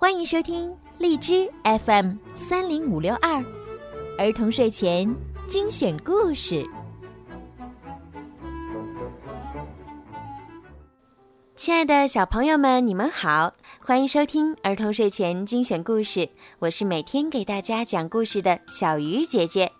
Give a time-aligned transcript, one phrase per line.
[0.00, 3.44] 欢迎收听荔枝 FM 三零五六二
[4.16, 5.12] 儿童睡前
[5.48, 6.64] 精选故事。
[11.56, 16.28] 亲爱的小朋友们，你们好，欢迎收听儿童睡前精选故事。
[16.60, 19.72] 我是每天给大家讲故事的小鱼姐姐。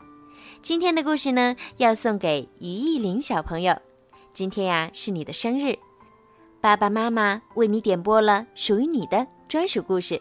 [0.63, 3.73] 今天的故事呢，要送给于艺林小朋友。
[4.33, 5.79] 今天呀，是你的生日，
[6.61, 10.21] 爸爸妈妈为你点播了属于你的专属故事。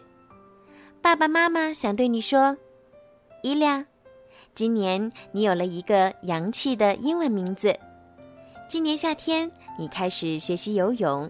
[1.02, 2.56] 爸爸妈妈想对你说，
[3.42, 3.84] 伊利亚，
[4.54, 7.76] 今年你有了一个洋气的英文名字。
[8.68, 11.28] 今年夏天，你开始学习游泳，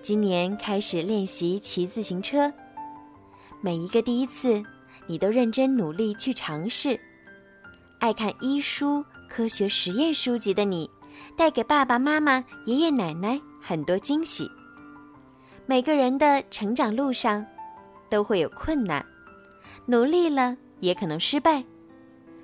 [0.00, 2.52] 今年开始练习骑自行车。
[3.60, 4.62] 每一个第一次，
[5.08, 6.98] 你都认真努力去尝试。
[7.98, 10.88] 爱看医书、科学实验书籍的你。
[11.36, 14.50] 带给爸爸妈妈、爷爷奶奶很多惊喜。
[15.64, 17.46] 每个人的成长路上，
[18.10, 19.04] 都会有困难，
[19.86, 21.64] 努力了也可能失败。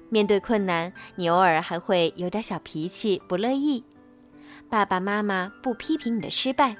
[0.08, 3.84] 面对困难，你偶尔还会有点小脾气，不乐意。
[4.70, 6.76] 爸爸妈妈不批评你的失败，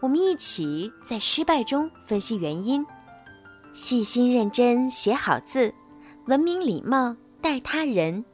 [0.00, 2.86] 我们一起在失败中分析原因，
[3.74, 5.74] 细心认真写好字，
[6.26, 8.24] 文明礼貌待他人。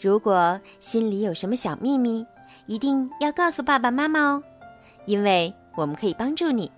[0.00, 2.26] 如果心里有什么小秘密，
[2.66, 4.42] 一定要告诉爸爸妈妈哦，
[5.06, 6.70] 因为我们可以帮助你。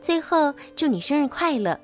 [0.00, 1.78] 最后，祝你生日快乐！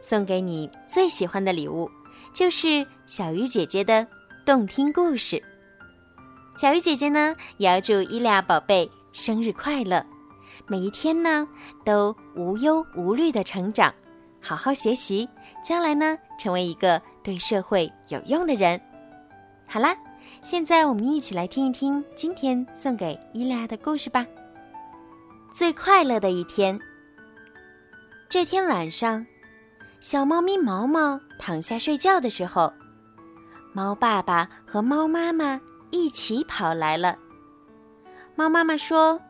[0.00, 1.90] 送给你最喜欢的礼物，
[2.32, 4.06] 就是小鱼姐姐的
[4.44, 5.42] 动听故事。
[6.56, 10.04] 小鱼姐姐呢，也要祝伊利亚宝贝生日快乐，
[10.66, 11.46] 每一天呢
[11.84, 13.92] 都无忧无虑的成长，
[14.40, 15.28] 好好学习，
[15.64, 18.80] 将来呢成为一个对社会有用的人。
[19.68, 19.96] 好啦，
[20.50, 24.26] 现在我们一起来听一听今天送给伊利亚的故事吧。
[25.52, 26.80] 最快乐的一天。
[28.30, 29.26] 这天晚上，
[30.00, 32.72] 小猫咪毛毛躺下睡觉的时候，
[33.74, 35.60] 猫爸爸和猫妈妈
[35.90, 37.14] 一起跑来了。
[38.34, 39.20] 猫妈妈说：“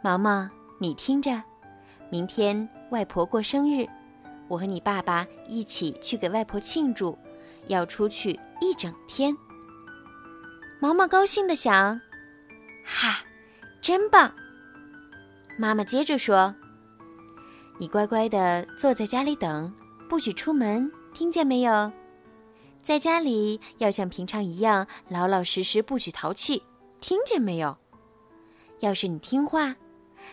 [0.00, 0.48] 毛毛，
[0.78, 1.42] 你听着，
[2.08, 3.84] 明天外婆过生日，
[4.46, 7.18] 我和你爸爸一起去给外婆庆祝。”
[7.66, 9.36] 要出去一整天。
[10.80, 12.00] 毛毛高兴的想
[12.84, 13.20] ：“哈，
[13.82, 14.32] 真棒！”
[15.58, 16.54] 妈妈接着说
[17.78, 19.72] ：“你乖乖的坐在家里等，
[20.08, 21.92] 不许出门，听见没有？
[22.82, 26.62] 在家里要像平常一样老老实实，不许淘气，
[27.00, 27.76] 听见没有？
[28.78, 29.76] 要是你听话，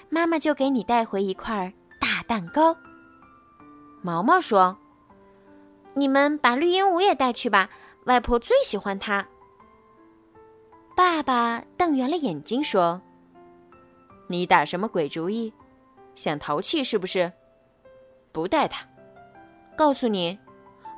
[0.09, 2.75] 妈妈就给你带回一块大蛋糕。”
[4.01, 4.77] 毛毛说。
[5.93, 7.71] 你们把绿鹦鹉也带去吧，
[8.05, 9.27] 外婆最喜欢它。
[10.97, 12.99] 爸爸瞪圆了眼睛说
[14.25, 15.53] ：“你打什么鬼主意？
[16.15, 17.31] 想淘气是不是？
[18.31, 18.83] 不带他。
[19.75, 20.39] 告诉你，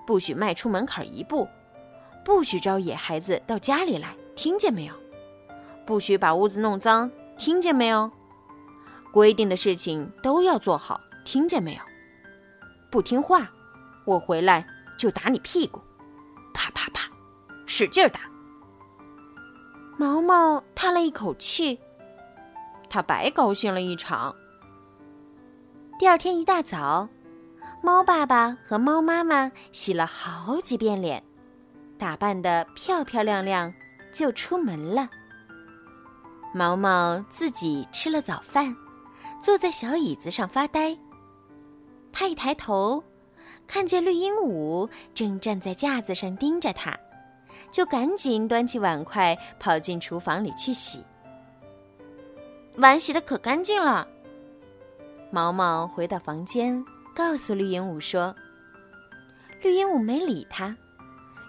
[0.08, 1.50] 不许迈出门槛一步，
[2.24, 4.94] 不许招野孩子到家里来，听见没有？
[5.86, 8.10] 不许把屋子弄脏，听见没有？
[9.12, 11.82] 规定的事情都要做好，听见没有？
[12.90, 13.52] 不听话，
[14.06, 14.66] 我回来。”
[14.98, 15.82] 就打你屁股，
[16.54, 17.10] 啪啪啪，
[17.66, 18.29] 使劲打。
[20.00, 21.78] 毛毛叹了一口气，
[22.90, 24.34] 他白高兴了一场。
[26.00, 27.10] 第二天一大早，
[27.84, 31.22] 猫爸爸和猫妈妈洗了好几遍脸，
[31.98, 33.74] 打扮的漂漂亮亮，
[34.14, 35.10] 就出门了。
[36.54, 38.74] 毛毛自己吃了早饭，
[39.42, 40.98] 坐在小椅子上发呆。
[42.14, 43.04] 他一抬头。
[43.68, 46.98] 看见绿鹦鹉正站在架子上盯着它，
[47.72, 51.04] 就赶紧端起碗筷跑进厨房里去洗。
[52.78, 54.08] 碗洗的可干净了。
[55.32, 58.36] 毛毛回到房间，告诉绿鹦鹉说
[59.62, 60.76] ：“绿鹦鹉没理他，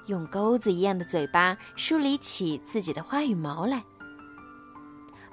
[0.06, 3.82] 用钩子一样的嘴巴梳理起自己的花羽毛来。”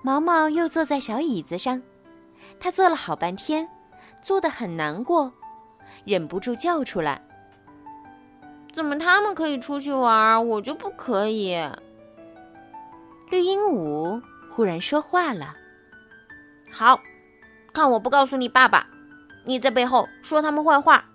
[0.04, 1.82] 毛毛又坐在小椅子上，
[2.60, 3.68] 他坐了好半天，
[4.22, 5.34] 坐得很难过。
[6.06, 7.22] 忍不住叫出来
[8.78, 11.58] ：“怎么他们可以出去玩，我就不可以？”
[13.32, 14.22] 绿鹦鹉
[14.52, 15.56] 忽然说话了
[16.72, 17.00] ：“好，
[17.74, 18.86] 看我不告诉你爸爸，
[19.46, 21.06] 你在背后说他们坏话。”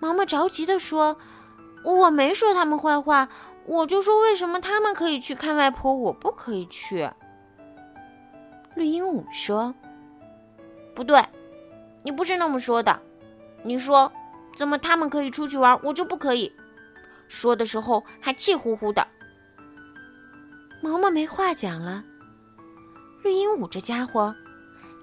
[0.00, 1.18] 毛毛着急的说
[1.86, 3.28] ：“我没说他们坏话，
[3.66, 7.08] 我就说为什么他们可以去看外婆，我不可以去。”
[8.74, 9.72] 绿鹦鹉说
[10.96, 11.24] ：“不对，
[12.02, 13.00] 你不是那么说的。”
[13.62, 14.10] 你说，
[14.58, 16.52] 怎么他们可以出去玩，我就不可以？
[17.28, 19.06] 说的时候还气呼呼的。
[20.82, 22.02] 毛毛没话讲了。
[23.22, 24.34] 绿鹦鹉这家伙，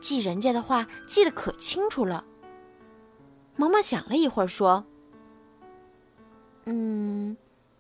[0.02, 2.26] 记人家的话记得可清楚了。
[3.56, 4.86] 毛毛想了一会儿，说
[6.66, 7.38] ：“嗯，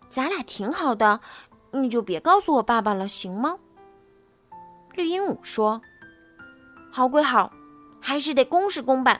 [0.07, 1.19] 咱俩挺好的，
[1.71, 3.57] 你就别告诉我爸爸了，行吗？”
[4.95, 5.81] 绿鹦鹉说
[6.89, 7.51] ：“好归好，
[7.99, 9.19] 还是得公事公办。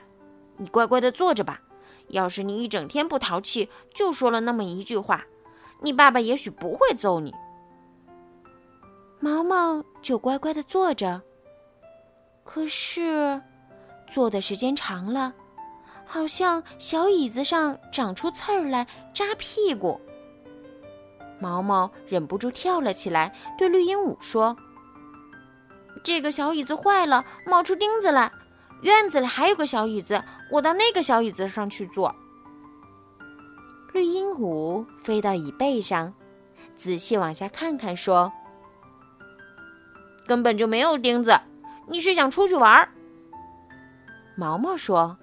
[0.56, 1.60] 你乖乖的坐着吧。
[2.08, 5.24] 要是你一整天不淘气，就说了那么一句话，
[5.80, 7.34] 你爸爸也许不会揍你。”
[9.18, 11.22] 毛毛就乖乖的坐着。
[12.44, 13.40] 可是，
[14.12, 15.34] 坐的时间长了，
[16.04, 20.00] 好像小椅子上长出刺儿来扎屁股。
[21.40, 24.56] 毛毛忍不住跳了起来，对绿鹦鹉说。
[26.04, 28.30] 这个小椅子坏了，冒出钉子来。
[28.82, 32.14] 院子里还有个小椅子，我到那个小椅子上去坐。
[33.92, 36.12] 绿鹦鹉飞到椅背上，
[36.76, 38.30] 仔细往下看看，说
[40.26, 41.40] ：“根本就没有钉子，
[41.88, 42.88] 你是想出去玩？”
[44.36, 45.16] 毛毛说：“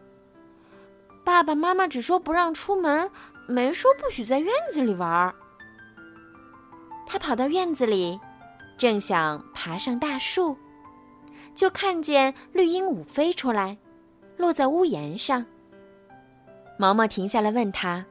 [1.23, 3.11] 爸爸妈妈只说不让出门，
[3.47, 5.33] 没说不许在院子里玩。”
[7.05, 8.19] 他跑到院子里，
[8.75, 10.57] 正想爬上大树。
[11.53, 13.77] 就看见绿鹦鹉飞出来，
[14.37, 15.45] 落在屋檐上。
[16.77, 18.05] 毛毛停下来问他：“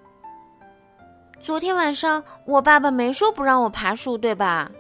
[1.41, 4.71] 昨天晚上我爸爸没说不让我爬树，对吧？”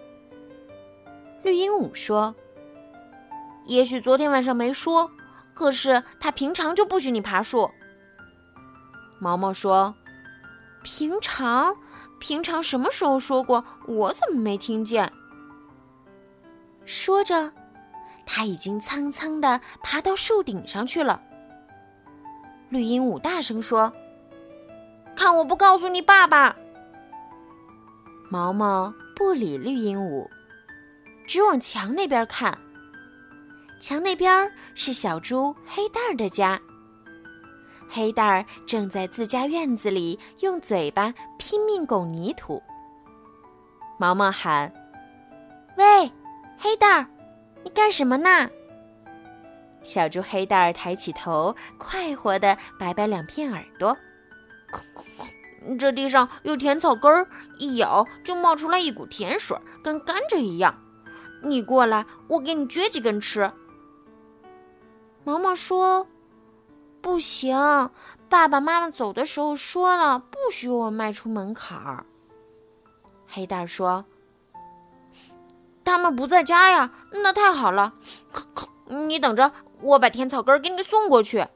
[1.42, 2.34] 绿鹦鹉说
[3.66, 5.10] ：“也许昨天晚上没说，
[5.54, 7.70] 可是他平常就不许你爬树。”
[9.18, 9.94] 毛毛说
[10.82, 11.76] ：“平常？
[12.20, 13.64] 平常什么时候说过？
[13.88, 15.12] 我怎么没听见？”
[16.86, 17.52] 说着。
[18.24, 21.20] 他已经蹭蹭的爬到树顶上去了。
[22.72, 23.92] 绿鹦鹉大声说
[25.14, 26.56] ：“看我不告诉你爸爸！”
[28.30, 30.26] 毛毛不理绿鹦鹉，
[31.26, 32.58] 只往墙那边看。
[33.78, 36.58] 墙那边是小猪黑蛋儿的家。
[37.90, 42.62] 黑蛋儿正在自家院子里用嘴巴拼命拱泥土。
[43.98, 44.72] 毛毛喊
[45.76, 46.10] ：“喂，
[46.56, 47.06] 黑蛋儿！”
[47.62, 48.48] 你干什么呢？
[49.82, 53.96] 小猪黑蛋儿抬起头，快活的摆摆两片耳朵。
[55.78, 60.74] 这地上有甜草根儿，一咬就冒出来一股甜水，跟甘蔗一样。
[61.42, 63.50] 你过来，我给你撅几根吃。
[65.24, 66.06] 毛毛说
[67.00, 67.56] ：“不行，
[68.28, 72.06] 爸爸妈妈走的时候说了，不许我迈出门槛儿。”
[73.28, 74.04] 黑蛋儿说。
[75.84, 77.94] 他们不在家呀，那太好了。
[78.92, 81.46] 你等着，我把甜草根给你送过去。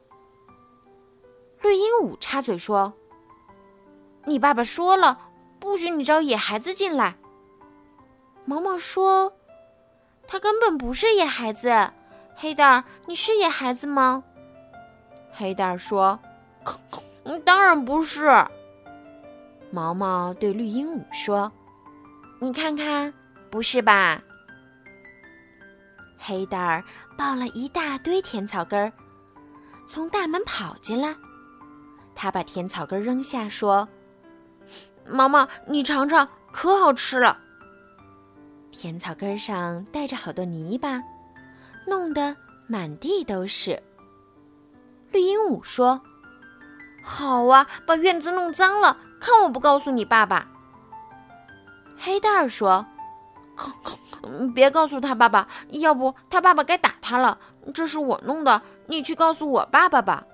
[1.60, 2.92] 绿鹦鹉插嘴说
[4.24, 5.18] ：“你爸爸说了，
[5.58, 7.16] 不许你招野孩子进来。”
[8.44, 9.32] 毛毛说
[10.28, 11.90] ：“他根本不是野孩子。”
[12.38, 14.22] 黑蛋儿，你是野孩子吗？
[15.32, 16.18] 黑蛋儿说
[17.44, 18.30] ：“当然不是。”
[19.72, 21.50] 毛毛对绿鹦鹉说
[22.40, 23.12] ：“你看看。”
[23.48, 24.22] 不是吧？
[26.26, 26.82] 黑蛋儿
[27.16, 28.92] 抱了一大堆甜草根儿，
[29.86, 31.14] 从大门跑进来。
[32.16, 33.86] 他把甜草根扔下，说
[35.06, 37.38] ：“毛毛，你尝尝，可好吃了。”
[38.72, 41.00] 甜草根上带着好多泥巴，
[41.86, 42.36] 弄得
[42.66, 43.80] 满地都是。
[45.12, 46.00] 绿鹦鹉说
[47.04, 50.48] ：“好啊，把院子弄脏了，看我不告诉你爸爸。”
[51.96, 52.84] 黑蛋儿说。
[54.54, 57.38] 别告诉他爸爸，要不他爸爸该打他了。
[57.72, 60.26] 这是我弄的，你去告诉我爸爸吧。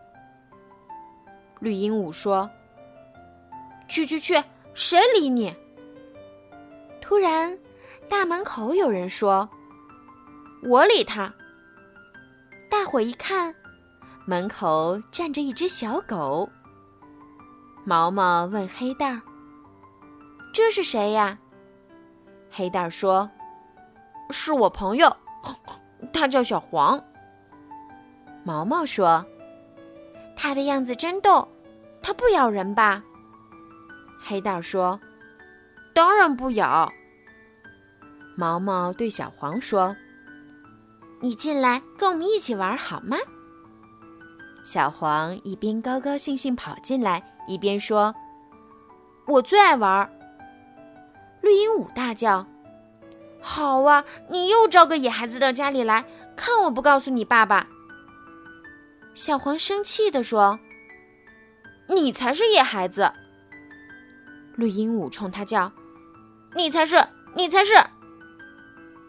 [1.60, 2.50] 绿鹦鹉说
[3.86, 4.42] ：“去去去，
[4.74, 5.54] 谁理你？”
[7.00, 7.56] 突然，
[8.08, 9.48] 大门口有人说
[10.64, 11.32] ：“我理他。”
[12.70, 13.54] 大伙一看，
[14.24, 16.48] 门口站着一只小狗。
[17.84, 19.22] 毛毛问黑蛋儿
[20.54, 21.38] ：“这是谁呀？”
[22.54, 23.28] 黑蛋说
[24.28, 25.16] ：“是我朋友，
[26.12, 27.02] 他叫小黄。”
[28.44, 29.24] 毛毛说
[30.36, 31.48] ：“他的样子真逗，
[32.02, 33.02] 他不咬人吧？”
[34.22, 35.00] 黑蛋说
[35.94, 36.92] ：“当然不咬。”
[38.36, 39.96] 毛毛对小黄说
[41.20, 43.16] ：“你进来跟我们一起玩好吗？”
[44.62, 48.14] 小黄一边高高兴兴跑进来，一边说
[49.26, 50.08] ：“我最爱玩。”
[51.42, 52.46] 绿鹦鹉大叫
[53.42, 56.04] ：“好啊，你又招个野孩子到家里来，
[56.36, 57.66] 看我不告诉你爸爸！”
[59.14, 60.58] 小黄生气地说
[61.88, 63.12] ：“你才是野孩子！”
[64.56, 65.70] 绿鹦鹉冲他叫
[66.54, 67.74] ：“你才是，你才是！”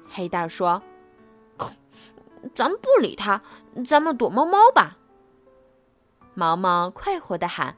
[0.10, 0.82] 黑蛋说
[2.54, 3.42] ：“咱们不理他，
[3.88, 4.98] 咱们躲猫猫吧。
[6.34, 7.78] 毛毛快活的喊：“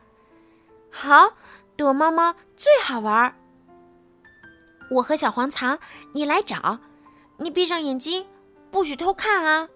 [0.90, 1.34] 好，
[1.76, 3.36] 躲猫猫最好玩儿。
[4.90, 5.78] 我和小黄藏，
[6.14, 6.80] 你来找，
[7.38, 8.26] 你闭上眼睛，
[8.72, 9.68] 不许偷看啊。”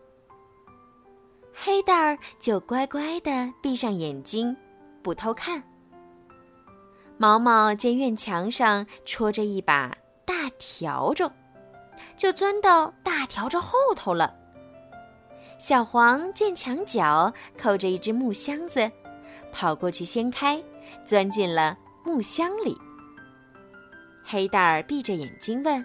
[1.53, 4.55] 黑蛋儿就乖乖的闭上眼睛，
[5.03, 5.61] 不偷看。
[7.17, 11.29] 毛毛见院墙上戳着一把大笤帚，
[12.15, 14.33] 就钻到大笤帚后头了。
[15.57, 18.89] 小黄见墙角扣着一只木箱子，
[19.51, 20.63] 跑过去掀开，
[21.05, 22.77] 钻进了木箱里。
[24.29, 25.83] 黑蛋儿闭着眼睛问：“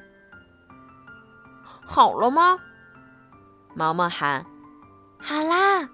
[1.56, 2.58] 好了吗？”
[3.74, 4.44] 毛毛喊
[5.18, 5.88] ：“好啦。”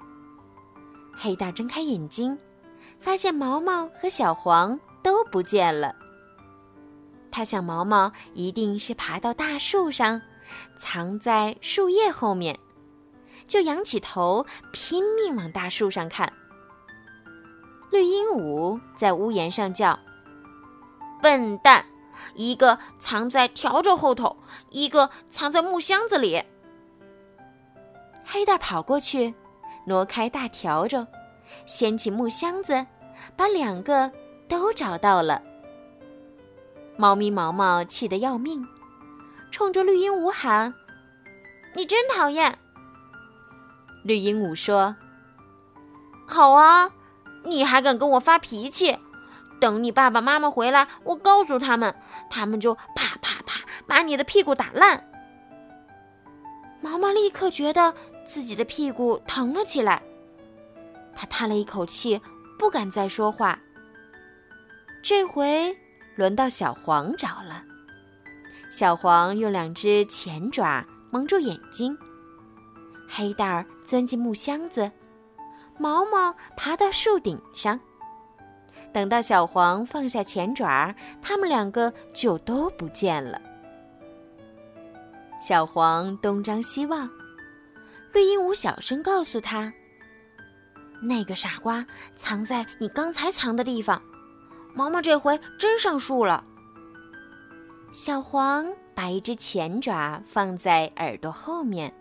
[1.17, 2.37] 黑蛋儿睁开眼睛，
[2.99, 4.79] 发现毛毛和小黄。
[5.03, 5.95] 都不见了。
[7.31, 10.21] 他想，毛毛一定是爬到大树上，
[10.77, 12.59] 藏在树叶后面，
[13.47, 16.31] 就仰起头，拼命往大树上看。
[17.91, 19.99] 绿鹦鹉在屋檐上叫
[21.23, 21.85] ：“笨蛋！
[22.35, 24.37] 一个藏在笤帚后头，
[24.71, 26.43] 一个藏在木箱子里。”
[28.25, 29.35] 黑蛋跑过去，
[29.87, 31.07] 挪开大笤帚，
[31.67, 32.87] 掀起木箱子，
[33.37, 34.11] 把两个。
[34.51, 35.41] 都找到了。
[36.97, 38.67] 猫咪毛毛气得要命，
[39.53, 40.75] 冲着绿鹦鹉喊
[41.77, 42.59] ：“你真讨厌！”
[44.03, 44.97] 绿鹦鹉说
[46.27, 46.91] ：“好啊，
[47.45, 48.99] 你还敢跟我发脾气？
[49.61, 51.95] 等你爸爸妈妈回来，我告诉他们，
[52.31, 55.07] 他们就啪啪啪把你的屁股打烂。”
[56.81, 60.03] 毛毛立刻觉得自己的屁股疼了起来，
[61.15, 62.19] 他叹了一口气，
[62.59, 63.59] 不敢再说话。
[65.03, 65.77] 这回
[66.15, 67.63] 轮到小黄找了。
[68.71, 71.97] 小黄用两只前爪蒙住眼睛，
[73.09, 74.91] 黑蛋儿钻进木箱子，
[75.77, 77.79] 毛毛爬到树顶上。
[78.93, 83.41] 等到小黄放下前爪，他们两个就都不见了。
[85.39, 87.09] 小黄东张西望，
[88.13, 89.73] 绿鹦鹉小声告诉他
[91.01, 94.03] ：“那个傻瓜藏在你刚才藏的地方。”
[94.75, 96.45] 毛毛这回真上树了。
[97.93, 101.93] 小黄把一只前爪放在耳朵后面。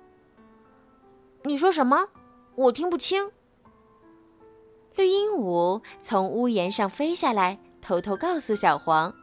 [1.44, 2.10] 你说什么？
[2.56, 3.32] 我听不清。
[4.96, 9.14] 绿鹦鹉从屋檐上飞下来，偷偷告诉小黄：“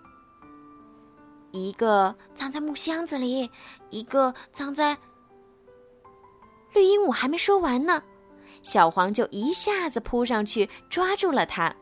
[1.53, 3.51] 一个藏在木箱子里，
[3.91, 4.97] 一个藏在……”
[6.73, 8.03] 绿鹦鹉还没说完呢，
[8.63, 11.75] 小黄就一下子扑上去抓住了它。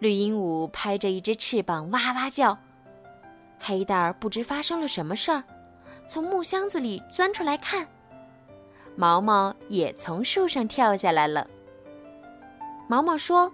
[0.00, 2.58] 绿鹦鹉拍着一只翅膀，哇哇叫。
[3.60, 5.44] 黑蛋儿不知发生了什么事儿，
[6.08, 7.86] 从木箱子里钻出来看。
[8.96, 11.46] 毛毛也从树上跳下来了。
[12.92, 13.50] 毛毛说：“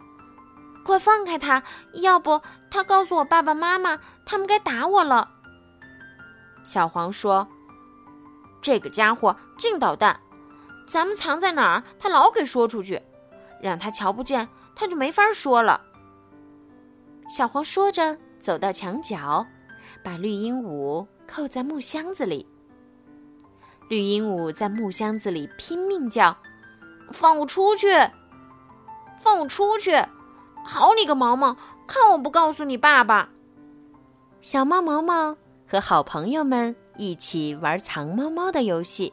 [0.84, 2.42] 快放开他，要不
[2.72, 5.30] 他告诉我爸爸妈妈，他们该打我了。”
[6.66, 7.46] 小黄说
[8.60, 10.18] ：“这个家伙净捣蛋，
[10.88, 13.00] 咱们藏在哪儿，他老给说出去，
[13.62, 15.82] 让他瞧不见，他就没法说了。”
[17.30, 19.46] 小黄说着，走到墙角，
[20.02, 22.44] 把绿鹦鹉扣在木箱子里。
[23.88, 26.36] 绿鹦鹉在木箱子里拼命叫
[27.14, 27.86] ：“放我出去！
[29.20, 29.96] 放我出去！
[30.64, 31.56] 好你个毛毛，
[31.86, 33.28] 看我不告诉你爸爸！”
[34.40, 35.36] 小猫毛毛
[35.68, 39.12] 和好朋友们一起玩藏猫猫的游戏，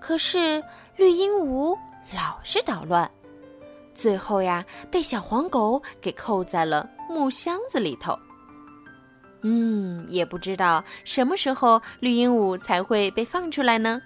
[0.00, 0.62] 可是
[0.96, 1.76] 绿鹦鹉
[2.14, 3.10] 老是捣乱，
[3.94, 6.88] 最后呀，被小黄狗给扣在了。
[7.08, 8.16] 木箱子里头，
[9.42, 14.00] 嗯，也不知道什么时候绿鹦鹉才会被放出来呢。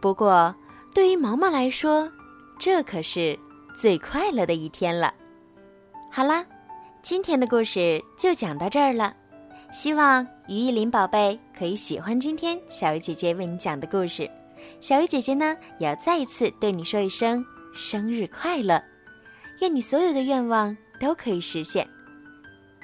[0.00, 0.52] 不过，
[0.92, 2.10] 对于毛毛来说，
[2.58, 3.38] 这可是
[3.78, 5.14] 最快乐的一天了。
[6.10, 6.44] 好啦，
[7.00, 9.14] 今天的故事就讲到这儿了。
[9.72, 14.28] 希望于意林宝贝可以喜欢今天小鱼姐姐为你讲的故事。
[14.80, 18.82] 小鱼姐姐呢，也要再一次对你说一声生日快乐，
[19.60, 21.88] 愿你所有的愿望都可以实现。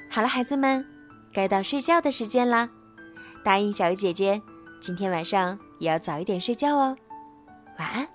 [0.08, 0.86] 好了，孩子们，
[1.32, 2.70] 该到睡觉的时间了。
[3.42, 4.40] 答应小鱼姐姐，
[4.80, 6.96] 今天晚上也要早一点睡觉哦。
[7.80, 8.13] 晚安。